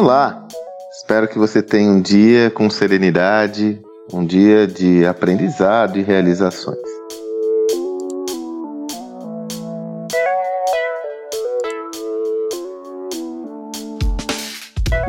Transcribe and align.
Olá! 0.00 0.46
Espero 0.92 1.26
que 1.26 1.36
você 1.36 1.60
tenha 1.60 1.90
um 1.90 2.00
dia 2.00 2.52
com 2.52 2.70
serenidade, 2.70 3.82
um 4.12 4.24
dia 4.24 4.64
de 4.64 5.04
aprendizado 5.04 5.98
e 5.98 6.02
realizações. 6.02 6.78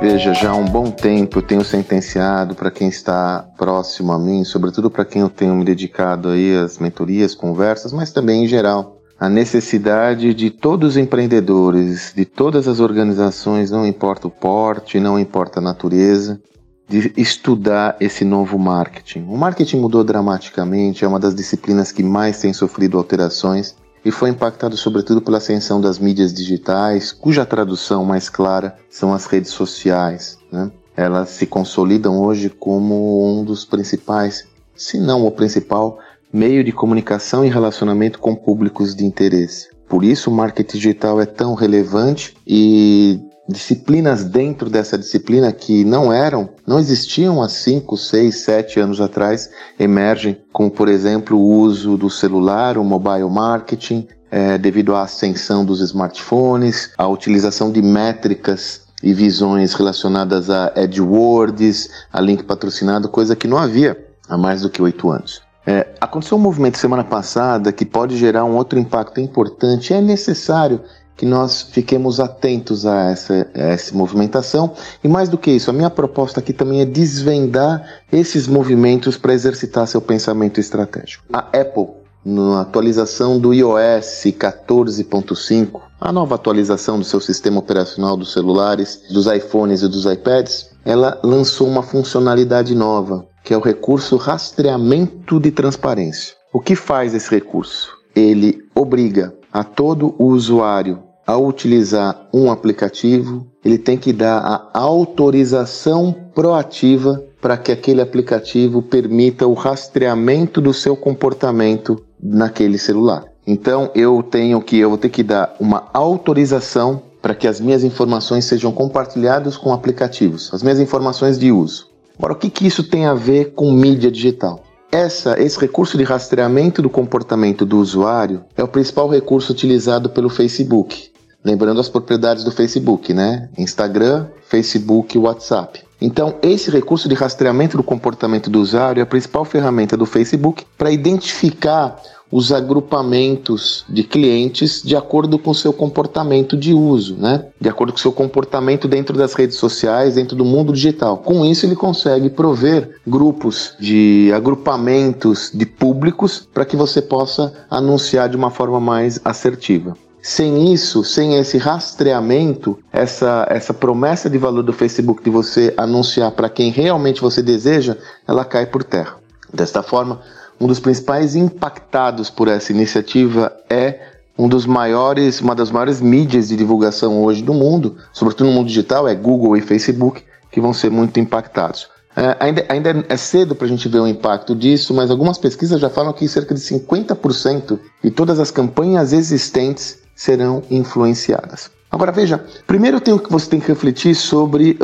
Veja, 0.02 0.34
já 0.34 0.50
há 0.50 0.56
um 0.56 0.66
bom 0.66 0.90
tempo 0.90 1.38
eu 1.38 1.44
tenho 1.44 1.64
sentenciado 1.64 2.56
para 2.56 2.72
quem 2.72 2.88
está 2.88 3.48
próximo 3.60 4.12
a 4.12 4.18
mim, 4.18 4.44
sobretudo 4.44 4.90
para 4.90 5.06
quem 5.06 5.22
eu 5.22 5.30
tenho 5.30 5.54
me 5.54 5.64
dedicado 5.64 6.30
aí 6.30 6.58
às 6.58 6.80
mentorias, 6.80 7.36
conversas, 7.36 7.94
mas 7.94 8.12
também 8.12 8.46
em 8.46 8.48
geral, 8.48 8.99
a 9.20 9.28
necessidade 9.28 10.34
de 10.34 10.50
todos 10.50 10.92
os 10.92 10.98
empreendedores, 10.98 12.14
de 12.16 12.24
todas 12.24 12.70
as 12.70 12.80
organizações, 12.80 13.70
não 13.70 13.86
importa 13.86 14.28
o 14.28 14.32
porte, 14.32 15.00
não 15.00 15.20
importa 15.20 15.60
a 15.60 15.62
natureza, 15.62 16.40
de 16.88 17.12
estudar 17.18 17.98
esse 18.00 18.24
novo 18.24 18.58
marketing. 18.58 19.26
O 19.28 19.38
marketing 19.38 19.78
mudou 19.78 20.06
dramaticamente, 20.06 21.04
é 21.04 21.08
uma 21.08 21.20
das 21.20 21.36
disciplinas 21.36 21.92
que 21.92 22.02
mais 22.02 22.40
tem 22.40 22.54
sofrido 22.54 22.98
alterações 22.98 23.76
e 24.06 24.10
foi 24.10 24.30
impactado 24.30 24.78
sobretudo 24.78 25.22
pela 25.22 25.38
ascensão 25.38 25.82
das 25.82 26.00
mídias 26.00 26.34
digitais, 26.34 27.12
cuja 27.12 27.46
tradução 27.46 28.06
mais 28.06 28.30
clara 28.30 28.78
são 28.90 29.14
as 29.14 29.26
redes 29.26 29.52
sociais. 29.52 30.38
Né? 30.50 30.72
Elas 30.96 31.30
se 31.30 31.46
consolidam 31.46 32.20
hoje 32.20 32.50
como 32.50 33.38
um 33.38 33.44
dos 33.44 33.66
principais, 33.66 34.48
se 34.74 34.98
não 34.98 35.26
o 35.26 35.32
principal, 35.32 36.00
meio 36.32 36.64
de 36.64 36.72
comunicação 36.72 37.46
e 37.46 37.50
relacionamento 37.50 38.20
com 38.20 38.36
públicos 38.36 38.96
de 38.96 39.06
interesse. 39.06 39.70
Por 39.88 40.04
isso, 40.04 40.30
o 40.30 40.34
marketing 40.34 40.78
digital 40.78 41.20
é 41.20 41.26
tão 41.26 41.56
relevante 41.56 42.36
e 42.46 43.20
disciplinas 43.50 44.24
dentro 44.24 44.70
dessa 44.70 44.98
disciplina 44.98 45.52
que 45.52 45.84
não 45.84 46.14
eram, 46.14 46.50
não 46.68 46.80
existiam 46.80 47.42
há 47.42 47.50
5, 47.50 47.98
6, 47.98 48.36
7 48.36 48.80
anos 48.80 49.02
atrás, 49.02 49.50
emergem, 49.80 50.38
como 50.54 50.70
por 50.70 50.88
exemplo 50.88 51.36
o 51.36 51.60
uso 51.60 51.98
do 51.98 52.10
celular, 52.10 52.78
o 52.78 52.84
mobile 52.84 53.30
marketing, 53.30 54.08
é, 54.30 54.60
devido 54.60 54.96
à 54.96 55.02
ascensão 55.02 55.66
dos 55.66 55.82
smartphones, 55.82 56.92
a 56.96 57.08
utilização 57.08 57.72
de 57.72 57.82
métricas 57.82 58.84
e 59.02 59.14
visões 59.14 59.74
relacionadas 59.74 60.52
a 60.52 60.68
AdWords, 60.76 61.90
a 62.14 62.22
link 62.22 62.44
patrocinado, 62.44 63.10
coisa 63.10 63.36
que 63.36 63.48
não 63.48 63.58
havia 63.58 63.98
há 64.28 64.38
mais 64.38 64.62
do 64.62 64.70
que 64.70 64.82
oito 64.82 65.10
anos. 65.10 65.42
É, 65.72 65.86
aconteceu 66.02 66.36
um 66.36 66.42
movimento 66.42 66.80
semana 66.80 67.04
passada 67.04 67.72
que 67.72 67.86
pode 67.86 68.18
gerar 68.18 68.44
um 68.44 68.56
outro 68.56 68.80
impacto 68.80 69.22
importante. 69.22 69.94
É 69.94 70.02
necessário 70.02 70.82
que 71.16 71.28
nós 71.28 71.62
fiquemos 71.62 72.20
atentos 72.20 72.88
a 72.88 73.12
essa, 73.12 73.48
a 73.54 73.60
essa 73.60 73.96
movimentação. 73.96 74.74
E 75.04 75.08
mais 75.08 75.30
do 75.30 75.38
que 75.38 75.52
isso, 75.52 75.70
a 75.70 75.74
minha 75.74 75.92
proposta 75.92 76.40
aqui 76.40 76.54
também 76.54 76.82
é 76.82 76.86
desvendar 76.86 77.88
esses 78.12 78.48
movimentos 78.48 79.16
para 79.16 79.32
exercitar 79.32 79.86
seu 79.86 80.02
pensamento 80.02 80.60
estratégico. 80.60 81.24
A 81.32 81.38
Apple, 81.38 81.90
na 82.26 82.62
atualização 82.62 83.40
do 83.40 83.54
iOS 83.54 84.24
14.5, 84.26 85.82
a 86.02 86.12
nova 86.12 86.34
atualização 86.34 86.98
do 86.98 87.06
seu 87.06 87.22
sistema 87.22 87.60
operacional 87.60 88.18
dos 88.18 88.34
celulares, 88.34 89.04
dos 89.12 89.28
iPhones 89.28 89.84
e 89.84 89.88
dos 89.88 90.06
iPads, 90.06 90.72
ela 90.84 91.20
lançou 91.24 91.68
uma 91.68 91.84
funcionalidade 91.84 92.74
nova, 92.74 93.29
que 93.50 93.54
é 93.56 93.58
o 93.58 93.62
recurso 93.62 94.16
rastreamento 94.16 95.40
de 95.40 95.50
transparência. 95.50 96.36
O 96.54 96.60
que 96.60 96.76
faz 96.76 97.16
esse 97.16 97.32
recurso? 97.32 97.98
Ele 98.16 98.60
obriga 98.76 99.34
a 99.52 99.64
todo 99.64 100.14
o 100.20 100.26
usuário 100.26 101.00
ao 101.26 101.48
utilizar 101.48 102.28
um 102.32 102.52
aplicativo, 102.52 103.48
ele 103.66 103.80
tem 103.80 103.98
que 103.98 104.14
dar 104.14 104.38
a 104.38 104.80
autorização 104.80 106.16
proativa 106.36 107.24
para 107.42 107.58
que 107.58 107.72
aquele 107.72 108.02
aplicativo 108.02 108.84
permita 108.84 109.48
o 109.48 109.56
rastreamento 109.56 110.62
do 110.62 110.72
seu 110.72 110.96
comportamento 110.96 112.00
naquele 112.22 112.78
celular. 112.78 113.26
Então 113.48 113.90
eu 113.96 114.22
tenho 114.22 114.62
que 114.62 114.78
eu 114.78 114.90
vou 114.90 114.98
ter 115.00 115.10
que 115.10 115.24
dar 115.24 115.56
uma 115.60 115.88
autorização 115.92 117.02
para 117.20 117.34
que 117.34 117.48
as 117.48 117.60
minhas 117.60 117.84
informações 117.84 118.46
sejam 118.46 118.72
compartilhadas 118.72 119.58
com 119.58 119.74
aplicativos, 119.74 120.54
as 120.54 120.62
minhas 120.62 120.80
informações 120.80 121.40
de 121.40 121.52
uso. 121.52 121.89
Agora, 122.20 122.34
o 122.34 122.36
que, 122.36 122.50
que 122.50 122.68
isso 122.68 122.84
tem 122.84 123.06
a 123.06 123.14
ver 123.14 123.54
com 123.54 123.72
mídia 123.72 124.12
digital? 124.12 124.62
Essa, 124.92 125.42
esse 125.42 125.58
recurso 125.58 125.98
de 125.98 126.04
rastreamento 126.04 126.82
do 126.82 126.90
comportamento 126.90 127.66
do 127.66 127.80
usuário 127.80 128.44
é 128.58 128.64
o 128.64 128.68
principal 128.68 129.08
recurso 129.08 129.54
utilizado 129.54 130.10
pelo 130.10 130.30
Facebook. 130.30 131.12
Lembrando 131.46 131.80
as 131.80 131.88
propriedades 131.88 132.44
do 132.44 132.52
Facebook, 132.52 133.14
né? 133.14 133.50
Instagram, 133.58 134.28
Facebook 134.50 135.16
e 135.16 135.20
WhatsApp. 135.20 135.82
Então, 136.02 136.36
esse 136.42 136.70
recurso 136.70 137.08
de 137.08 137.16
rastreamento 137.16 137.78
do 137.78 137.84
comportamento 137.84 138.50
do 138.50 138.60
usuário 138.60 139.00
é 139.00 139.04
a 139.04 139.06
principal 139.06 139.46
ferramenta 139.46 139.96
do 139.96 140.06
Facebook 140.06 140.66
para 140.78 140.92
identificar 140.92 142.02
os 142.32 142.52
agrupamentos 142.52 143.86
de 143.90 144.04
clientes 144.04 144.82
de 144.84 144.96
acordo 144.96 145.40
com 145.40 145.52
o 145.52 145.56
seu 145.56 145.74
comportamento 145.74 146.56
de 146.56 146.74
uso, 146.74 147.16
né? 147.18 147.46
De 147.60 147.68
acordo 147.68 147.92
com 147.92 147.98
o 147.98 148.02
seu 148.02 148.12
comportamento 148.12 148.88
dentro 148.88 149.18
das 149.18 149.34
redes 149.34 149.58
sociais, 149.58 150.16
dentro 150.16 150.36
do 150.36 150.46
mundo 150.46 150.72
digital. 150.72 151.18
Com 151.18 151.46
isso, 151.46 151.66
ele 151.66 151.76
consegue 151.76 152.30
prover 152.30 152.98
grupos 153.06 153.74
de 153.80 154.32
agrupamentos 154.34 155.52
de 155.54 155.66
públicos 155.66 156.48
para 156.54 156.66
que 156.66 156.76
você 156.76 157.02
possa 157.02 157.54
anunciar 157.70 158.30
de 158.30 158.38
uma 158.38 158.52
forma 158.52 158.80
mais 158.80 159.20
assertiva. 159.26 159.98
Sem 160.22 160.74
isso, 160.74 161.04
sem 161.04 161.36
esse 161.36 161.58
rastreamento, 161.58 162.78
essa, 162.92 163.48
essa 163.50 163.74
promessa 163.74 164.30
de 164.30 164.38
valor 164.38 164.64
do 164.64 164.74
Facebook 164.74 165.24
de 165.24 165.30
você 165.30 165.74
anunciar 165.78 166.32
para 166.32 166.50
quem 166.50 166.72
realmente 166.72 167.22
você 167.22 167.42
deseja, 167.42 167.96
ela 168.28 168.44
cai 168.44 168.66
por 168.66 168.84
terra. 168.84 169.16
Desta 169.52 169.82
forma, 169.82 170.22
um 170.60 170.68
dos 170.68 170.80
principais 170.80 171.36
impactados 171.36 172.30
por 172.30 172.48
essa 172.48 172.72
iniciativa 172.72 173.56
é 173.70 174.00
um 174.38 174.48
dos 174.48 174.66
maiores, 174.66 175.42
uma 175.42 175.56
das 175.56 175.70
maiores 175.70 176.00
mídias 176.00 176.48
de 176.50 176.56
divulgação 176.56 177.22
hoje 177.24 177.42
do 177.42 177.54
mundo, 177.54 177.98
sobretudo 178.14 178.48
no 178.48 178.54
mundo 178.54 178.68
digital, 178.68 179.08
é 179.08 179.14
Google 179.14 179.58
e 179.58 179.62
Facebook, 179.62 180.24
que 180.52 180.62
vão 180.62 180.74
ser 180.74 180.90
muito 180.90 181.20
impactados. 181.20 181.90
É, 182.16 182.36
ainda, 182.40 182.66
ainda 182.68 183.06
é 183.08 183.18
cedo 183.18 183.54
para 183.54 183.66
a 183.66 183.70
gente 183.70 183.88
ver 183.88 184.00
o 184.00 184.08
impacto 184.08 184.56
disso, 184.56 184.94
mas 184.94 185.12
algumas 185.12 185.38
pesquisas 185.38 185.80
já 185.80 185.90
falam 185.90 186.12
que 186.12 186.28
cerca 186.28 186.54
de 186.54 186.62
50% 186.62 187.80
de 188.04 188.12
todas 188.12 188.40
as 188.40 188.50
campanhas 188.52 189.14
existentes 189.14 190.00
serão 190.16 190.64
influenciadas. 190.70 191.72
Agora 191.92 192.12
veja, 192.12 192.44
primeiro 192.68 193.02
tenho 193.02 193.18
que 193.18 193.32
você 193.32 193.50
tem 193.50 193.60
que 193.60 193.68
refletir 193.68 194.14
sobre 194.14 194.78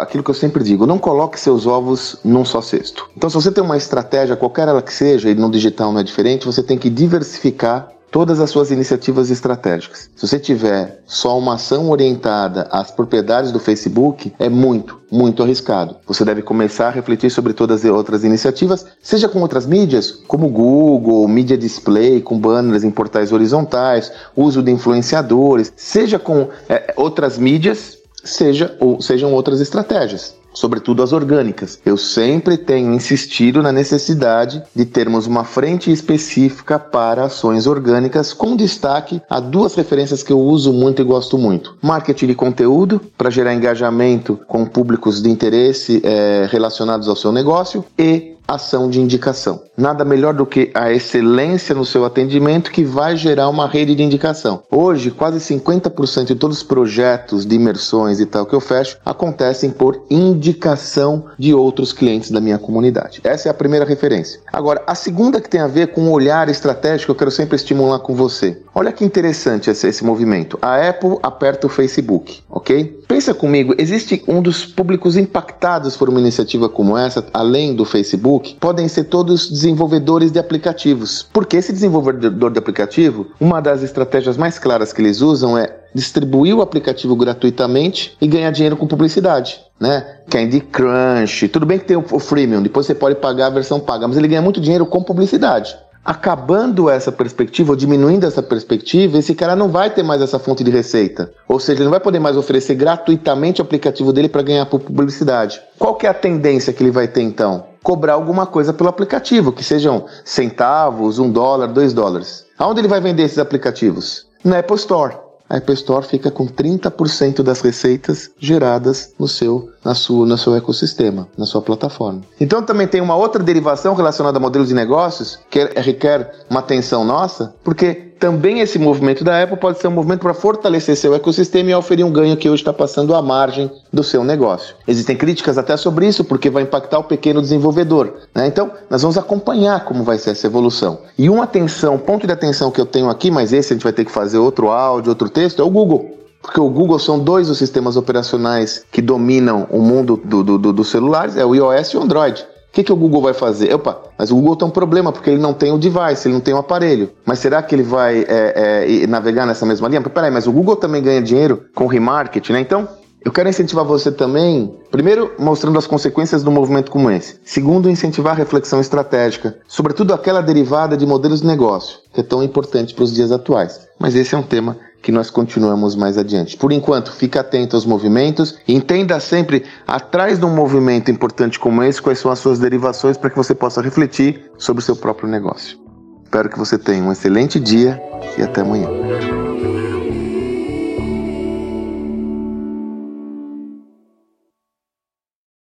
aquilo 0.00 0.22
que 0.22 0.30
eu 0.30 0.34
sempre 0.34 0.62
digo: 0.62 0.86
não 0.86 0.98
coloque 0.98 1.38
seus 1.38 1.66
ovos 1.66 2.18
num 2.24 2.44
só 2.44 2.60
cesto. 2.62 3.08
Então, 3.16 3.28
se 3.28 3.34
você 3.34 3.50
tem 3.50 3.62
uma 3.62 3.76
estratégia, 3.76 4.36
qualquer 4.36 4.68
ela 4.68 4.80
que 4.80 4.92
seja, 4.92 5.30
e 5.30 5.34
no 5.34 5.50
digital 5.50 5.92
não 5.92 6.00
é 6.00 6.04
diferente, 6.04 6.46
você 6.46 6.62
tem 6.62 6.78
que 6.78 6.88
diversificar 6.88 7.88
todas 8.14 8.38
as 8.38 8.48
suas 8.48 8.70
iniciativas 8.70 9.28
estratégicas. 9.28 10.08
Se 10.14 10.24
você 10.24 10.38
tiver 10.38 11.02
só 11.04 11.36
uma 11.36 11.54
ação 11.54 11.90
orientada 11.90 12.68
às 12.70 12.88
propriedades 12.88 13.50
do 13.50 13.58
Facebook, 13.58 14.32
é 14.38 14.48
muito, 14.48 15.00
muito 15.10 15.42
arriscado. 15.42 15.96
Você 16.06 16.24
deve 16.24 16.40
começar 16.40 16.86
a 16.86 16.90
refletir 16.90 17.28
sobre 17.28 17.52
todas 17.52 17.84
as 17.84 17.90
outras 17.90 18.22
iniciativas, 18.22 18.86
seja 19.02 19.28
com 19.28 19.40
outras 19.40 19.66
mídias, 19.66 20.12
como 20.28 20.48
Google, 20.48 21.26
mídia 21.26 21.58
display, 21.58 22.20
com 22.20 22.38
banners 22.38 22.84
em 22.84 22.90
portais 22.92 23.32
horizontais, 23.32 24.12
uso 24.36 24.62
de 24.62 24.70
influenciadores, 24.70 25.72
seja 25.74 26.16
com 26.16 26.50
é, 26.68 26.94
outras 26.96 27.36
mídias, 27.36 27.98
seja 28.22 28.76
ou 28.78 29.02
sejam 29.02 29.34
outras 29.34 29.60
estratégias 29.60 30.36
sobretudo 30.54 31.02
as 31.02 31.12
orgânicas. 31.12 31.78
Eu 31.84 31.96
sempre 31.96 32.56
tenho 32.56 32.94
insistido 32.94 33.60
na 33.60 33.72
necessidade 33.72 34.62
de 34.74 34.84
termos 34.86 35.26
uma 35.26 35.44
frente 35.44 35.92
específica 35.92 36.78
para 36.78 37.24
ações 37.24 37.66
orgânicas, 37.66 38.32
com 38.32 38.56
destaque 38.56 39.20
a 39.28 39.40
duas 39.40 39.74
referências 39.74 40.22
que 40.22 40.32
eu 40.32 40.40
uso 40.40 40.72
muito 40.72 41.02
e 41.02 41.04
gosto 41.04 41.36
muito: 41.36 41.76
marketing 41.82 42.28
de 42.28 42.34
conteúdo, 42.34 43.00
para 43.18 43.30
gerar 43.30 43.52
engajamento 43.52 44.38
com 44.46 44.64
públicos 44.64 45.20
de 45.20 45.28
interesse 45.28 46.00
é, 46.04 46.48
relacionados 46.50 47.08
ao 47.08 47.16
seu 47.16 47.32
negócio, 47.32 47.84
e 47.98 48.33
ação 48.46 48.88
de 48.88 49.00
indicação. 49.00 49.62
Nada 49.76 50.04
melhor 50.04 50.34
do 50.34 50.46
que 50.46 50.70
a 50.74 50.92
excelência 50.92 51.74
no 51.74 51.84
seu 51.84 52.04
atendimento 52.04 52.70
que 52.70 52.84
vai 52.84 53.16
gerar 53.16 53.48
uma 53.48 53.66
rede 53.66 53.94
de 53.94 54.02
indicação. 54.02 54.62
Hoje, 54.70 55.10
quase 55.10 55.38
50% 55.38 56.26
de 56.26 56.34
todos 56.34 56.58
os 56.58 56.62
projetos 56.62 57.44
de 57.44 57.56
imersões 57.56 58.20
e 58.20 58.26
tal 58.26 58.46
que 58.46 58.54
eu 58.54 58.60
fecho 58.60 58.98
acontecem 59.04 59.70
por 59.70 60.04
indicação 60.08 61.24
de 61.38 61.52
outros 61.54 61.92
clientes 61.92 62.30
da 62.30 62.40
minha 62.40 62.58
comunidade. 62.58 63.20
Essa 63.24 63.48
é 63.48 63.50
a 63.50 63.54
primeira 63.54 63.84
referência. 63.84 64.40
Agora, 64.52 64.82
a 64.86 64.94
segunda 64.94 65.40
que 65.40 65.48
tem 65.48 65.60
a 65.60 65.66
ver 65.66 65.88
com 65.88 66.02
o 66.02 66.12
olhar 66.12 66.48
estratégico, 66.48 67.10
eu 67.10 67.16
quero 67.16 67.30
sempre 67.30 67.56
estimular 67.56 67.98
com 67.98 68.14
você. 68.14 68.60
Olha 68.74 68.92
que 68.92 69.04
interessante 69.04 69.70
esse, 69.70 69.86
esse 69.86 70.04
movimento. 70.04 70.58
A 70.60 70.88
Apple 70.88 71.18
aperta 71.22 71.66
o 71.66 71.70
Facebook, 71.70 72.40
ok? 72.50 73.02
Pensa 73.08 73.32
comigo, 73.32 73.74
existe 73.78 74.22
um 74.26 74.42
dos 74.42 74.64
públicos 74.64 75.16
impactados 75.16 75.96
por 75.96 76.08
uma 76.08 76.20
iniciativa 76.20 76.68
como 76.68 76.96
essa, 76.96 77.24
além 77.32 77.74
do 77.74 77.84
Facebook, 77.84 78.33
Facebook 78.34 78.56
podem 78.58 78.88
ser 78.88 79.04
todos 79.04 79.48
desenvolvedores 79.48 80.30
de 80.30 80.38
aplicativos. 80.38 81.26
Porque 81.32 81.56
esse 81.56 81.72
desenvolvedor 81.72 82.50
de 82.50 82.58
aplicativo, 82.58 83.26
uma 83.40 83.60
das 83.60 83.82
estratégias 83.82 84.36
mais 84.36 84.58
claras 84.58 84.92
que 84.92 85.00
eles 85.00 85.20
usam 85.20 85.56
é 85.56 85.74
distribuir 85.94 86.56
o 86.56 86.62
aplicativo 86.62 87.14
gratuitamente 87.14 88.16
e 88.20 88.26
ganhar 88.26 88.50
dinheiro 88.50 88.76
com 88.76 88.86
publicidade. 88.86 89.60
Né? 89.78 90.18
Candy 90.28 90.60
Crush, 90.60 91.48
tudo 91.52 91.66
bem 91.66 91.78
que 91.78 91.84
tem 91.84 91.96
o 91.96 92.18
freemium, 92.18 92.62
depois 92.62 92.86
você 92.86 92.94
pode 92.94 93.16
pagar 93.16 93.46
a 93.46 93.50
versão 93.50 93.78
paga, 93.78 94.08
mas 94.08 94.16
ele 94.16 94.28
ganha 94.28 94.42
muito 94.42 94.60
dinheiro 94.60 94.86
com 94.86 95.02
publicidade 95.02 95.76
acabando 96.04 96.90
essa 96.90 97.10
perspectiva, 97.10 97.72
ou 97.72 97.76
diminuindo 97.76 98.26
essa 98.26 98.42
perspectiva, 98.42 99.16
esse 99.16 99.34
cara 99.34 99.56
não 99.56 99.70
vai 99.70 99.88
ter 99.88 100.02
mais 100.02 100.20
essa 100.20 100.38
fonte 100.38 100.62
de 100.62 100.70
receita. 100.70 101.32
Ou 101.48 101.58
seja, 101.58 101.78
ele 101.78 101.84
não 101.84 101.90
vai 101.90 102.00
poder 102.00 102.18
mais 102.18 102.36
oferecer 102.36 102.74
gratuitamente 102.74 103.62
o 103.62 103.64
aplicativo 103.64 104.12
dele 104.12 104.28
para 104.28 104.42
ganhar 104.42 104.66
publicidade. 104.66 105.60
Qual 105.78 105.94
que 105.94 106.06
é 106.06 106.10
a 106.10 106.14
tendência 106.14 106.72
que 106.72 106.82
ele 106.82 106.90
vai 106.90 107.08
ter 107.08 107.22
então? 107.22 107.64
Cobrar 107.84 108.14
alguma 108.14 108.46
coisa 108.46 108.72
pelo 108.72 108.88
aplicativo, 108.88 109.52
que 109.52 109.62
sejam 109.62 110.06
centavos, 110.24 111.20
um 111.20 111.30
dólar, 111.30 111.68
dois 111.68 111.92
dólares. 111.92 112.44
Aonde 112.58 112.80
ele 112.80 112.88
vai 112.88 113.00
vender 113.00 113.22
esses 113.22 113.38
aplicativos? 113.38 114.26
Na 114.42 114.58
Apple 114.58 114.76
Store 114.76 115.14
a 115.48 115.58
Apple 115.58 115.74
Store 115.74 116.04
fica 116.06 116.30
com 116.30 116.46
30% 116.46 117.42
das 117.42 117.60
receitas 117.60 118.30
geradas 118.38 119.12
no 119.18 119.28
seu, 119.28 119.70
na 119.84 119.94
sua, 119.94 120.26
no 120.26 120.38
seu 120.38 120.54
ecossistema, 120.54 121.28
na 121.36 121.46
sua 121.46 121.60
plataforma. 121.60 122.22
Então 122.40 122.62
também 122.62 122.86
tem 122.86 123.00
uma 123.00 123.16
outra 123.16 123.42
derivação 123.42 123.94
relacionada 123.94 124.38
a 124.38 124.40
modelos 124.40 124.68
de 124.68 124.74
negócios 124.74 125.38
que 125.50 125.64
requer 125.76 126.30
uma 126.48 126.60
atenção 126.60 127.04
nossa, 127.04 127.54
porque 127.62 128.14
também 128.18 128.60
esse 128.60 128.78
movimento 128.78 129.22
da 129.22 129.42
Apple 129.42 129.58
pode 129.58 129.78
ser 129.78 129.88
um 129.88 129.90
movimento 129.90 130.20
para 130.20 130.32
fortalecer 130.32 130.96
seu 130.96 131.14
ecossistema 131.14 131.70
e 131.70 131.74
oferecer 131.74 132.04
um 132.04 132.10
ganho 132.10 132.36
que 132.36 132.48
hoje 132.48 132.62
está 132.62 132.72
passando 132.72 133.14
à 133.14 133.20
margem 133.20 133.70
do 133.92 134.02
seu 134.02 134.24
negócio. 134.24 134.74
Existem 134.88 135.14
críticas 135.14 135.58
até 135.58 135.76
sobre 135.76 136.06
isso, 136.06 136.24
porque 136.24 136.48
vai 136.48 136.62
impactar 136.62 136.98
o 136.98 137.04
pequeno 137.04 137.42
desenvolvedor. 137.42 138.14
Né? 138.34 138.46
Então, 138.46 138.70
nós 138.88 139.02
vamos 139.02 139.18
acompanhar 139.18 139.84
como 139.84 140.02
vai 140.02 140.16
ser 140.16 140.30
essa 140.30 140.46
evolução. 140.46 141.00
E 141.18 141.28
uma 141.28 141.44
atenção, 141.44 141.98
ponto 141.98 142.26
de 142.26 142.32
atenção 142.32 142.70
que 142.70 142.80
eu 142.80 142.86
tenho 142.86 143.10
aqui, 143.10 143.30
mas 143.30 143.52
esse 143.52 143.72
a 143.72 143.76
gente 143.76 143.84
vai 143.84 143.92
ter 143.92 144.04
que 144.04 144.10
fazer 144.10 144.38
outro 144.38 144.70
áudio, 144.70 145.10
outro 145.10 145.28
texto, 145.28 145.60
é 145.60 145.64
o 145.64 145.70
Google. 145.70 146.24
Porque 146.44 146.60
o 146.60 146.68
Google 146.68 146.98
são 146.98 147.18
dois 147.18 147.48
os 147.48 147.58
sistemas 147.58 147.96
operacionais 147.96 148.84
que 148.92 149.00
dominam 149.00 149.66
o 149.70 149.80
mundo 149.80 150.20
dos 150.22 150.44
do, 150.44 150.58
do, 150.58 150.72
do 150.72 150.84
celulares, 150.84 151.36
é 151.36 151.44
o 151.44 151.54
iOS 151.54 151.88
e 151.88 151.96
o 151.96 152.02
Android 152.02 152.46
que, 152.74 152.82
que 152.82 152.92
o 152.92 152.96
Google 152.96 153.22
vai 153.22 153.32
fazer? 153.32 153.72
Opa, 153.72 154.02
mas 154.18 154.32
o 154.32 154.34
Google 154.34 154.56
tem 154.56 154.66
um 154.66 154.70
problema 154.70 155.12
porque 155.12 155.30
ele 155.30 155.40
não 155.40 155.54
tem 155.54 155.70
o 155.70 155.78
device, 155.78 156.26
ele 156.26 156.34
não 156.34 156.40
tem 156.40 156.52
o 156.52 156.58
aparelho. 156.58 157.08
Mas 157.24 157.38
será 157.38 157.62
que 157.62 157.72
ele 157.72 157.84
vai 157.84 158.26
é, 158.28 159.04
é, 159.04 159.06
navegar 159.06 159.46
nessa 159.46 159.64
mesma 159.64 159.88
linha? 159.88 160.02
Peraí, 160.02 160.30
mas 160.30 160.48
o 160.48 160.52
Google 160.52 160.74
também 160.74 161.00
ganha 161.00 161.22
dinheiro 161.22 161.66
com 161.72 161.86
remarketing, 161.86 162.52
né? 162.52 162.60
Então, 162.60 162.88
eu 163.24 163.32
quero 163.32 163.48
incentivar 163.48 163.84
você 163.84 164.12
também, 164.12 164.74
primeiro, 164.90 165.32
mostrando 165.38 165.78
as 165.78 165.86
consequências 165.86 166.42
do 166.42 166.50
movimento 166.50 166.90
como 166.90 167.10
esse. 167.10 167.40
Segundo, 167.42 167.88
incentivar 167.88 168.34
a 168.34 168.36
reflexão 168.36 168.80
estratégica, 168.80 169.56
sobretudo 169.66 170.12
aquela 170.12 170.42
derivada 170.42 170.94
de 170.94 171.06
modelos 171.06 171.40
de 171.40 171.46
negócio, 171.46 172.00
que 172.12 172.20
é 172.20 172.22
tão 172.22 172.42
importante 172.42 172.94
para 172.94 173.04
os 173.04 173.14
dias 173.14 173.32
atuais. 173.32 173.88
Mas 173.98 174.14
esse 174.14 174.34
é 174.34 174.38
um 174.38 174.42
tema 174.42 174.76
que 175.00 175.10
nós 175.10 175.30
continuamos 175.30 175.96
mais 175.96 176.18
adiante. 176.18 176.56
Por 176.56 176.70
enquanto, 176.70 177.12
fique 177.12 177.38
atento 177.38 177.76
aos 177.76 177.86
movimentos 177.86 178.58
e 178.68 178.74
entenda 178.74 179.18
sempre, 179.20 179.64
atrás 179.86 180.38
de 180.38 180.44
um 180.44 180.54
movimento 180.54 181.10
importante 181.10 181.58
como 181.58 181.82
esse, 181.82 182.02
quais 182.02 182.18
são 182.18 182.30
as 182.30 182.38
suas 182.38 182.58
derivações 182.58 183.16
para 183.16 183.30
que 183.30 183.36
você 183.36 183.54
possa 183.54 183.80
refletir 183.80 184.50
sobre 184.58 184.82
o 184.82 184.84
seu 184.84 184.96
próprio 184.96 185.28
negócio. 185.28 185.78
Espero 186.24 186.50
que 186.50 186.58
você 186.58 186.76
tenha 186.76 187.02
um 187.02 187.12
excelente 187.12 187.58
dia 187.60 188.02
e 188.36 188.42
até 188.42 188.60
amanhã. 188.60 189.53